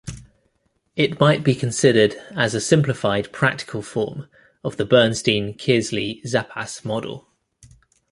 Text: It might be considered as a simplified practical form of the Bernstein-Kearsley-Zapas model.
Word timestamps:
It 0.95 1.19
might 1.19 1.43
be 1.43 1.53
considered 1.53 2.15
as 2.31 2.55
a 2.55 2.59
simplified 2.59 3.31
practical 3.31 3.83
form 3.83 4.27
of 4.63 4.77
the 4.77 4.85
Bernstein-Kearsley-Zapas 4.85 6.83
model. 6.83 7.27